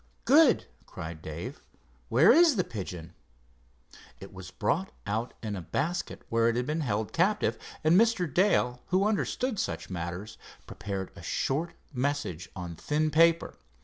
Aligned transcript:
"Good!" 0.25 0.65
cried 0.87 1.21
Dave. 1.21 1.61
"Where 2.09 2.31
is 2.33 2.55
the 2.55 2.63
pigeon?" 2.63 3.13
It 4.19 4.33
was 4.33 4.49
brought 4.49 4.91
out 5.05 5.35
in 5.43 5.53
the 5.53 5.61
basket 5.61 6.23
where 6.27 6.47
it 6.47 6.55
had 6.55 6.65
been 6.65 6.81
held 6.81 7.13
captive, 7.13 7.55
and 7.83 7.95
Mr. 8.01 8.25
Dale, 8.25 8.81
who 8.87 9.07
understood 9.07 9.59
such 9.59 9.91
matters, 9.91 10.39
prepared 10.65 11.11
a 11.15 11.21
short 11.21 11.75
message 11.93 12.49
on 12.55 12.75
thin 12.75 13.11
paper. 13.11 13.59